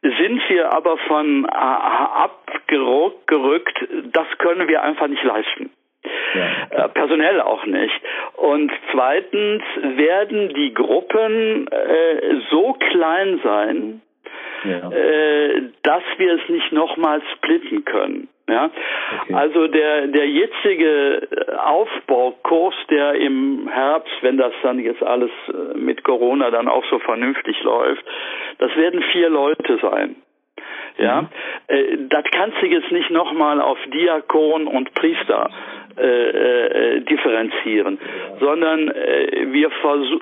[0.00, 2.56] Sind wir aber von äh, abgerückt,
[4.12, 5.70] das können wir einfach nicht leisten.
[6.34, 6.84] Ja.
[6.84, 8.00] Äh, personell auch nicht.
[8.36, 9.64] Und zweitens
[9.96, 14.02] werden die Gruppen äh, so klein sein,
[14.64, 14.90] ja.
[14.90, 18.28] äh, dass wir es nicht nochmal splitten können.
[18.48, 18.70] Ja,
[19.22, 19.34] okay.
[19.34, 21.28] also der der jetzige
[21.62, 26.98] Aufbaukurs, der im Herbst, wenn das dann jetzt alles äh, mit Corona dann auch so
[26.98, 28.02] vernünftig läuft,
[28.58, 30.16] das werden vier Leute sein.
[30.96, 31.28] Ja, mhm.
[31.68, 35.50] äh, das kannst du jetzt nicht nochmal auf Diakon und Priester
[35.96, 37.98] äh, äh, differenzieren,
[38.40, 39.70] sondern äh, wir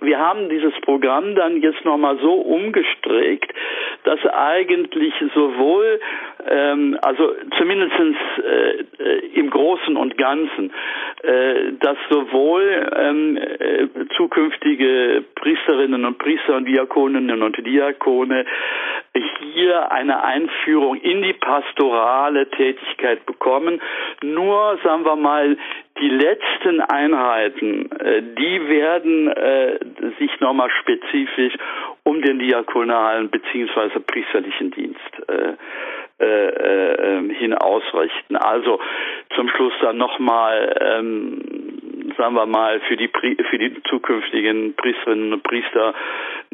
[0.01, 3.53] wir haben dieses Programm dann jetzt nochmal so umgestrickt,
[4.05, 6.01] dass eigentlich sowohl,
[6.49, 10.73] ähm, also zumindestens äh, äh, im Großen und Ganzen,
[11.23, 18.47] äh, dass sowohl ähm, äh, zukünftige Priesterinnen und Priester und Diakoninnen und Diakone
[19.41, 23.81] hier eine Einführung in die pastorale Tätigkeit bekommen.
[24.23, 25.56] Nur, sagen wir mal,
[26.01, 29.79] die letzten Einheiten, äh, die werden äh,
[30.19, 31.55] sich nochmal spezifisch
[32.05, 35.55] um den diakonalen beziehungsweise priesterlichen Dienst äh,
[36.19, 38.37] ähm, hin ausrichten.
[38.37, 38.79] Also
[39.35, 41.66] zum Schluss dann nochmal, ähm,
[42.17, 45.95] sagen wir mal, für die, für die zukünftigen Priesterinnen und Priester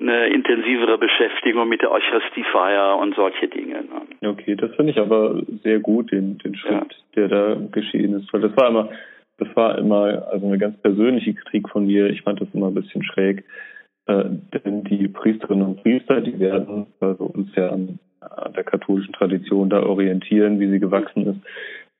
[0.00, 3.84] eine intensivere Beschäftigung mit der Eucharistiefeier und solche Dinge.
[4.20, 4.28] Ne?
[4.28, 6.88] Okay, das finde ich aber sehr gut, den, den Schritt, ja.
[7.16, 8.88] der da geschehen ist, weil das war immer,
[9.38, 12.06] das war immer also eine ganz persönliche Kritik von mir.
[12.10, 13.44] Ich fand das immer ein bisschen schräg,
[14.06, 14.24] äh,
[14.64, 17.98] denn die Priesterinnen und Priester, die werden also uns ja an
[18.36, 21.40] an der katholischen Tradition da orientieren, wie sie gewachsen ist,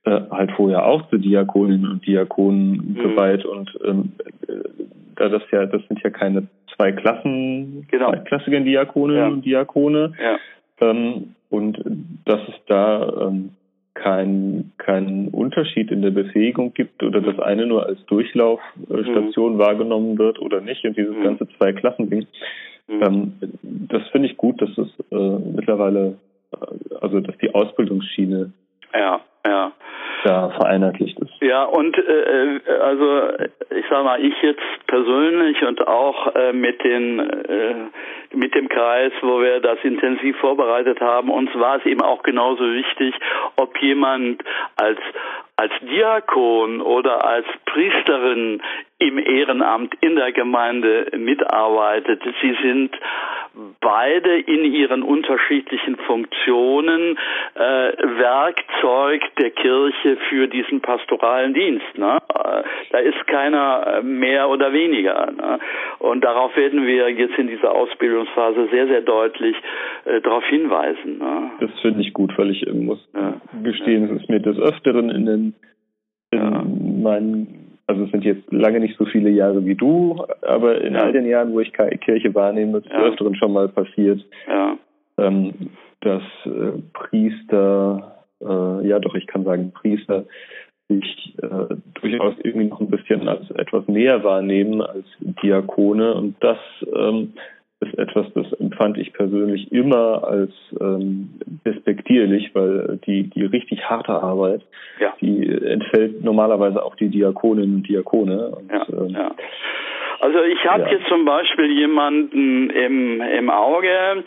[0.05, 2.95] äh, halt vorher auch zu Diakoninnen und Diakonen mhm.
[2.95, 4.13] geweiht und ähm,
[4.49, 4.55] äh,
[5.17, 8.11] da das ja, das sind ja keine zwei Klassen, genau.
[8.11, 9.29] zweiklassigen Diakoninnen ja.
[9.29, 10.13] und Diakone.
[10.21, 10.39] Ja.
[10.81, 11.79] Ähm, und
[12.25, 13.51] dass es da ähm,
[13.95, 19.59] keinen kein Unterschied in der Befähigung gibt oder das eine nur als Durchlaufstation mhm.
[19.59, 21.23] wahrgenommen wird oder nicht und dieses mhm.
[21.23, 22.27] ganze Zwei-Klassen-Ding.
[22.89, 23.03] Mhm.
[23.03, 26.17] Ähm, das finde ich gut, dass es äh, mittlerweile,
[26.53, 28.53] äh, also dass die Ausbildungsschiene
[28.95, 29.73] ja, ja
[30.25, 31.33] da vereinheitlicht ist.
[31.41, 33.31] Ja, und äh, äh, also
[33.71, 37.75] ich sage mal, ich jetzt persönlich und auch äh, mit den äh,
[38.35, 42.63] mit dem Kreis, wo wir das intensiv vorbereitet haben, uns war es eben auch genauso
[42.63, 43.15] wichtig,
[43.57, 44.43] ob jemand
[44.77, 44.99] als
[45.57, 48.63] als Diakon oder als Priesterin
[48.99, 52.23] im Ehrenamt in der Gemeinde mitarbeitet.
[52.41, 52.97] Sie sind
[53.81, 57.19] beide in ihren unterschiedlichen Funktionen
[57.55, 61.99] äh, Werkzeug der Kirche für diesen pastoralen Dienst.
[61.99, 62.19] Ne?
[62.35, 65.31] Äh, da ist keiner äh, mehr oder weniger.
[65.33, 65.59] Ne?
[65.99, 69.57] Und darauf werden wir jetzt in dieser Ausbildungsphase sehr, sehr deutlich
[70.05, 71.19] äh, darauf hinweisen.
[71.19, 71.51] Ne?
[71.61, 73.35] Das finde ich gut, weil ich muss ja.
[73.63, 75.55] gestehen, es ist mir des Öfteren in den in
[76.33, 76.65] ja.
[76.65, 81.03] meinen also es sind jetzt lange nicht so viele Jahre wie du, aber in ja.
[81.03, 83.03] all den Jahren, wo ich Kirche wahrnehme, ist ja.
[83.03, 84.77] öfteren schon mal passiert, ja.
[85.19, 85.53] ähm,
[86.01, 90.25] dass äh, Priester, äh, ja doch, ich kann sagen Priester,
[90.89, 96.59] sich äh, durchaus irgendwie noch ein bisschen als etwas mehr wahrnehmen als Diakone und das
[96.95, 97.35] ähm,
[97.83, 101.31] ist etwas, das empfand ich persönlich immer als ähm,
[101.67, 104.63] despektierlich, weil die, die richtig harte Arbeit,
[105.01, 105.15] ja.
[105.21, 108.49] die entfällt normalerweise auch die Diakoninnen und Diakone.
[108.49, 109.35] Und, ja, ähm, ja.
[110.23, 110.91] Also ich habe ja.
[110.91, 114.23] jetzt zum Beispiel jemanden im, im Auge,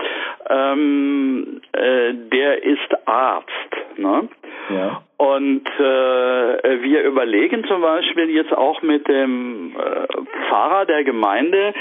[0.49, 3.47] ähm, äh, der ist Arzt.
[3.95, 4.27] Ne?
[4.71, 5.03] Ja.
[5.15, 11.73] Und äh, wir überlegen zum Beispiel jetzt auch mit dem äh, Pfarrer der Gemeinde,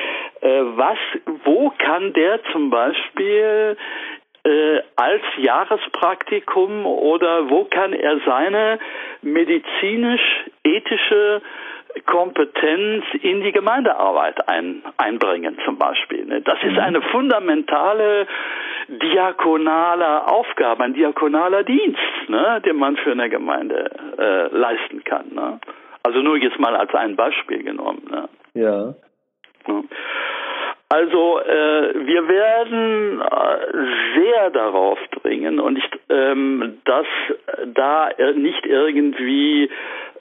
[0.42, 0.98] äh, was,
[1.44, 3.76] wo kann der zum Beispiel
[4.44, 8.78] äh, als Jahrespraktikum oder wo kann er seine
[9.22, 11.42] medizinisch-ethische
[12.06, 16.24] Kompetenz in die Gemeindearbeit ein, einbringen zum Beispiel.
[16.26, 16.40] Ne?
[16.42, 16.80] Das ist mhm.
[16.80, 18.26] eine fundamentale
[18.88, 25.26] diakonale Aufgabe, ein diakonaler Dienst, ne, den man für eine Gemeinde äh, leisten kann.
[25.34, 25.60] Ne?
[26.02, 28.02] Also nur jetzt mal als ein Beispiel genommen.
[28.10, 28.28] Ne?
[28.54, 28.94] Ja.
[30.94, 37.06] Also äh, wir werden äh, sehr darauf dringen und ich, ähm, dass
[37.74, 39.70] da nicht irgendwie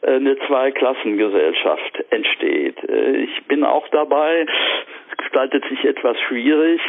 [0.01, 2.89] äh, eine Zweiklassengesellschaft entsteht.
[2.89, 4.47] Äh, ich bin auch dabei,
[5.11, 6.81] es gestaltet sich etwas schwierig,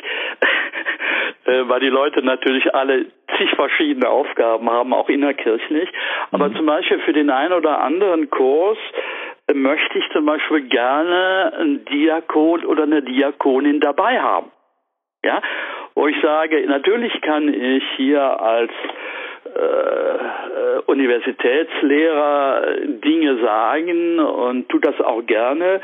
[1.44, 3.04] weil die Leute natürlich alle
[3.36, 5.90] zig verschiedene Aufgaben haben, auch innerkirchlich.
[6.32, 6.56] Aber mhm.
[6.56, 8.78] zum Beispiel für den einen oder anderen Kurs
[9.52, 14.50] möchte ich zum Beispiel gerne einen Diakon oder eine Diakonin dabei haben.
[15.24, 15.40] Ja,
[15.94, 18.70] wo ich sage, natürlich kann ich hier als
[19.54, 25.80] äh, Universitätslehrer Dinge sagen und tut das auch gerne.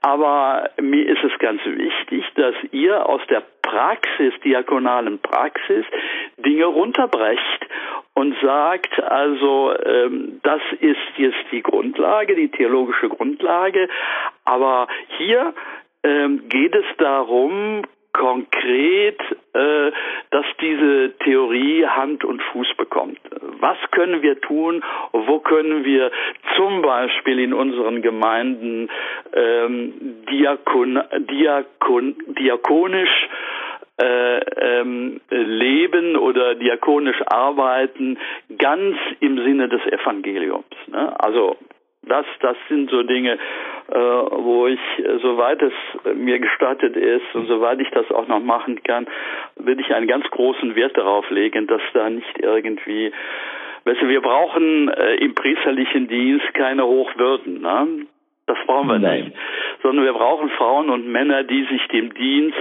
[0.00, 5.84] Aber mir ist es ganz wichtig, dass ihr aus der Praxis, diakonalen Praxis,
[6.38, 7.66] Dinge runterbrecht
[8.18, 13.88] und sagt, also ähm, das ist jetzt die Grundlage, die theologische Grundlage,
[14.44, 15.54] aber hier
[16.02, 19.20] ähm, geht es darum, konkret,
[19.52, 19.92] äh,
[20.30, 23.20] dass diese Theorie Hand und Fuß bekommt.
[23.60, 24.82] Was können wir tun?
[25.12, 26.10] Wo können wir
[26.56, 28.88] zum Beispiel in unseren Gemeinden
[29.32, 29.92] ähm,
[30.28, 31.00] diakon,
[31.30, 33.28] diakon, diakonisch
[33.98, 38.18] äh, ähm, leben oder diakonisch arbeiten,
[38.58, 40.64] ganz im Sinne des Evangeliums.
[40.86, 41.20] Ne?
[41.20, 41.56] Also
[42.02, 43.38] das, das sind so Dinge,
[43.88, 45.72] äh, wo ich, äh, soweit es
[46.14, 49.06] mir gestattet ist und soweit ich das auch noch machen kann,
[49.56, 53.12] will ich einen ganz großen Wert darauf legen, dass da nicht irgendwie,
[53.84, 57.60] weißt du, wir brauchen äh, im priesterlichen Dienst keine Hochwürden.
[57.60, 58.06] Ne?
[58.48, 59.24] Das brauchen wir Nein.
[59.24, 59.36] nicht.
[59.82, 62.56] Sondern wir brauchen Frauen und Männer, die sich dem Dienst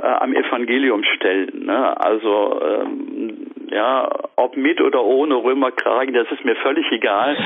[0.00, 1.64] äh, am Evangelium stellen.
[1.64, 2.00] Ne?
[2.00, 7.36] Also ähm, ja, ob mit oder ohne Römerkragen, das ist mir völlig egal.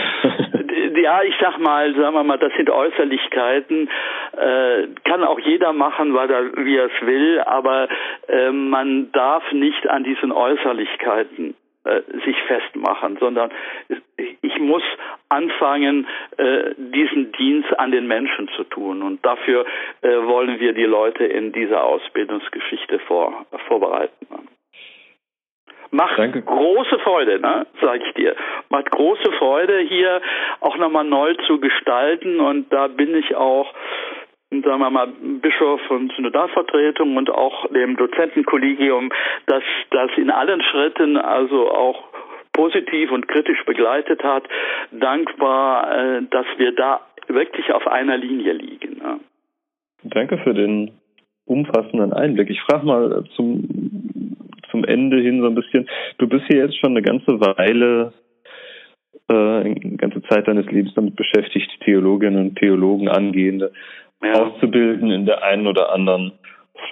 [0.97, 3.89] ja, ich sag mal, sagen wir mal, das sind Äußerlichkeiten.
[4.37, 7.89] Äh, kann auch jeder machen, weil er, wie er es will, aber
[8.27, 11.55] äh, man darf nicht an diesen Äußerlichkeiten
[11.87, 13.51] äh, sich festmachen, sondern
[14.43, 14.83] ich muss
[15.29, 16.07] anfangen,
[16.37, 19.03] äh, diesen Dienst an den Menschen zu tun.
[19.03, 19.65] Und dafür
[20.03, 24.27] äh, wollen wir die Leute in dieser Ausbildungsgeschichte vor, vorbereiten.
[25.91, 26.43] Macht Danke.
[26.43, 28.35] große Freude, ne, sage ich dir.
[28.69, 30.21] Macht große Freude, hier
[30.61, 32.41] auch nochmal neu zu gestalten.
[32.41, 33.73] Und da bin ich auch
[34.51, 35.09] sagen wir mal,
[35.43, 39.11] Bischof und Synodalvertretung und auch dem Dozentenkollegium,
[39.47, 42.05] dass das in allen Schritten also auch
[42.53, 44.45] positiv und kritisch begleitet hat,
[44.93, 49.03] dankbar, äh, dass wir da wirklich auf einer Linie liegen.
[50.05, 50.93] Danke für den
[51.45, 52.51] umfassenden Einblick.
[52.51, 54.37] Ich frage mal zum,
[54.71, 55.89] zum Ende hin so ein bisschen,
[56.19, 58.13] du bist hier jetzt schon eine ganze Weile
[59.29, 63.73] äh, eine ganze Zeit deines Lebens damit beschäftigt, Theologinnen und Theologen angehende
[64.23, 64.33] ja.
[64.33, 66.33] auszubilden in der einen oder anderen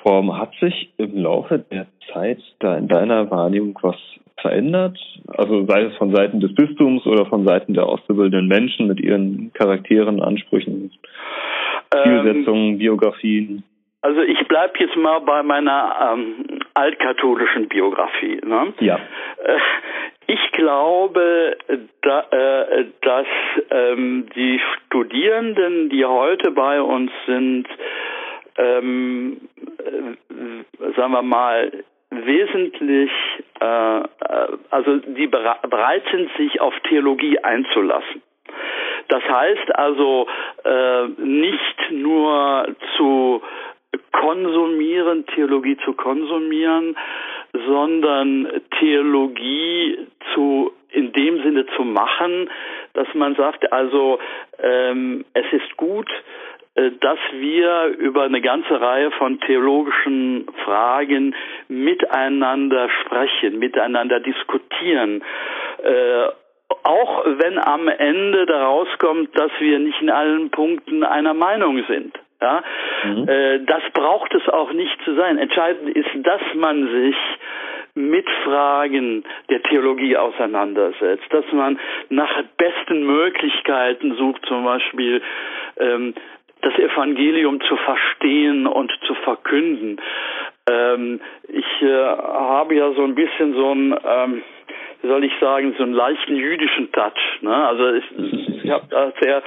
[0.02, 0.38] Form.
[0.38, 3.96] Hat sich im Laufe der Zeit da in deiner Wahrnehmung was
[4.40, 4.98] verändert?
[5.28, 9.52] Also sei es von Seiten des Bistums oder von Seiten der auszubildenden Menschen mit ihren
[9.54, 10.90] Charakteren, Ansprüchen,
[11.90, 13.64] Zielsetzungen, ähm, Biografien?
[14.02, 18.38] Also ich bleibe jetzt mal bei meiner ähm, altkatholischen Biografie.
[18.44, 18.74] Ne?
[18.80, 18.98] Ja.
[20.26, 21.56] Ich glaube,
[22.02, 23.26] da, äh, dass
[23.70, 27.66] ähm, die Studierenden, die heute bei uns sind,
[28.56, 29.40] ähm,
[29.78, 31.72] äh, sagen wir mal,
[32.10, 33.10] wesentlich,
[33.60, 34.04] äh, äh
[34.70, 38.22] also die bereit sind, sich auf Theologie einzulassen.
[39.08, 40.26] Das heißt also
[40.64, 43.42] äh, nicht nur zu
[44.12, 46.96] konsumieren, Theologie zu konsumieren,
[47.66, 48.48] sondern
[48.78, 49.98] Theologie
[50.34, 52.48] zu in dem Sinne zu machen,
[52.92, 54.18] dass man sagt, also
[54.62, 56.08] ähm, es ist gut,
[56.76, 61.34] äh, dass wir über eine ganze Reihe von theologischen Fragen
[61.68, 65.22] miteinander sprechen, miteinander diskutieren.
[65.82, 66.28] Äh,
[66.82, 72.14] auch wenn am Ende daraus kommt, dass wir nicht in allen Punkten einer Meinung sind.
[72.40, 72.62] Ja,
[73.04, 73.28] mhm.
[73.28, 75.38] äh, das braucht es auch nicht zu sein.
[75.38, 77.16] Entscheidend ist, dass man sich
[77.94, 81.78] mit Fragen der Theologie auseinandersetzt, dass man
[82.08, 85.22] nach besten Möglichkeiten sucht, zum Beispiel
[85.78, 86.14] ähm,
[86.60, 90.00] das Evangelium zu verstehen und zu verkünden.
[90.68, 94.42] Ähm, ich äh, habe ja so ein bisschen so ein ähm,
[95.04, 97.42] wie soll ich sagen, so einen leichten jüdischen Touch.
[97.42, 97.54] Ne?
[97.54, 99.42] Also ich, ich habe da sehr,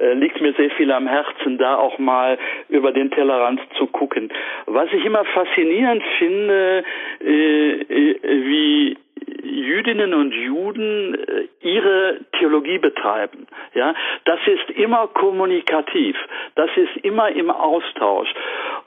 [0.00, 2.38] äh, liegt mir sehr viel am Herzen, da auch mal
[2.70, 4.32] über den Tellerrand zu gucken.
[4.64, 6.84] Was ich immer faszinierend finde,
[7.20, 8.96] äh, äh, wie
[9.42, 11.16] Jüdinnen und Juden
[11.60, 13.46] ihre Theologie betreiben.
[13.74, 13.94] Ja,
[14.24, 16.16] das ist immer kommunikativ,
[16.54, 18.28] das ist immer im Austausch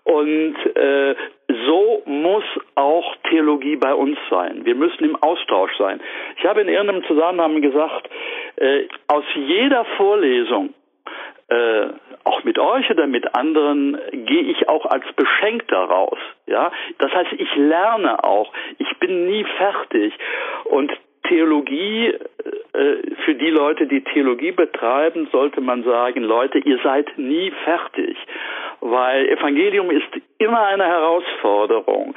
[0.04, 1.16] und äh,
[1.68, 2.44] so muss
[2.76, 4.66] auch Theologie bei uns sein.
[4.66, 6.00] Wir müssen im Austausch sein.
[6.38, 8.10] Ich habe in irgendeinem Zusammenhang gesagt,
[8.56, 10.74] äh, aus jeder Vorlesung
[11.50, 11.88] äh,
[12.24, 16.18] auch mit euch oder mit anderen gehe ich auch als Beschenkter raus.
[16.46, 18.52] Ja, das heißt, ich lerne auch.
[18.80, 20.14] Ich bin nie fertig.
[20.66, 20.92] Und
[21.28, 22.18] Theologie, äh,
[23.26, 28.18] für die Leute, die Theologie betreiben, sollte man sagen, Leute, ihr seid nie fertig,
[28.82, 30.08] weil Evangelium ist
[30.38, 32.14] immer eine Herausforderung.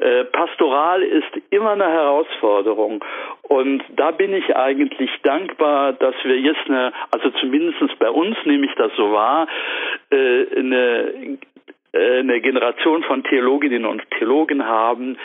[0.00, 3.04] Äh, Pastoral ist immer eine Herausforderung.
[3.42, 8.66] Und da bin ich eigentlich dankbar, dass wir jetzt eine, also zumindest bei uns nehme
[8.66, 9.48] ich das so wahr,
[10.10, 11.38] äh, eine
[11.96, 15.16] eine Generation von Theologinnen und Theologen haben,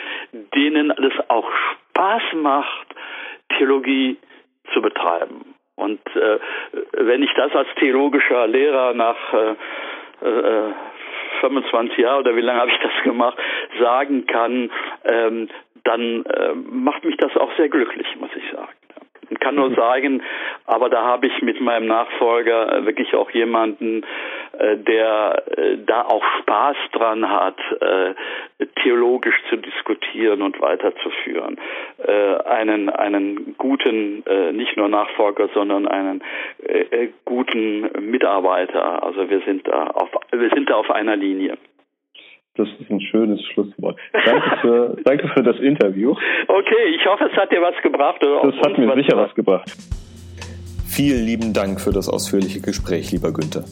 [0.54, 1.50] denen es auch
[1.90, 2.86] Spaß macht,
[3.58, 4.18] Theologie
[4.72, 5.54] zu betreiben.
[5.76, 6.38] Und äh,
[6.92, 10.72] wenn ich das als theologischer Lehrer nach äh, äh,
[11.40, 13.38] 25 Jahren oder wie lange habe ich das gemacht,
[13.80, 14.70] sagen kann,
[15.04, 15.48] ähm,
[15.84, 18.72] dann äh, macht mich das auch sehr glücklich, muss ich sagen.
[19.30, 20.22] Ich kann nur sagen,
[20.66, 24.04] aber da habe ich mit meinem Nachfolger äh, wirklich auch jemanden,
[24.58, 27.56] äh, der äh, da auch Spaß dran hat,
[28.82, 31.58] theologisch zu diskutieren und weiterzuführen.
[32.44, 36.22] Einen, einen guten, nicht nur Nachfolger, sondern einen
[37.24, 39.02] guten Mitarbeiter.
[39.02, 41.56] Also wir sind da auf, wir sind da auf einer Linie.
[42.56, 43.96] Das ist ein schönes Schlusswort.
[44.12, 46.10] Danke für, danke für das Interview.
[46.48, 48.22] Okay, ich hoffe, es hat dir was gebracht.
[48.22, 49.70] Oder das hat mir was sicher was gebracht.
[50.86, 53.64] Vielen lieben Dank für das ausführliche Gespräch, lieber Günther.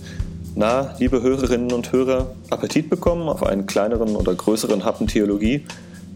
[0.54, 5.64] Na, liebe Hörerinnen und Hörer, Appetit bekommen auf einen kleineren oder größeren Happen Theologie?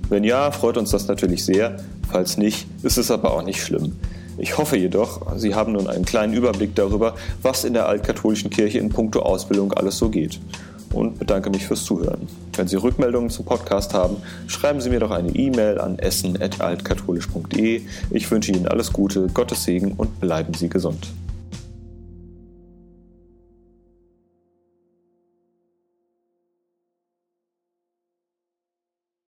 [0.08, 1.76] Wenn ja, freut uns das natürlich sehr.
[2.10, 3.92] Falls nicht, ist es aber auch nicht schlimm.
[4.38, 8.78] Ich hoffe jedoch, Sie haben nun einen kleinen Überblick darüber, was in der altkatholischen Kirche
[8.78, 10.40] in puncto Ausbildung alles so geht
[10.93, 12.28] und bedanke mich fürs Zuhören.
[12.57, 14.16] Wenn Sie Rückmeldungen zum Podcast haben,
[14.47, 17.82] schreiben Sie mir doch eine E-Mail an essen.altkatholisch.de.
[18.11, 21.09] Ich wünsche Ihnen alles Gute, Gottes Segen und bleiben Sie gesund.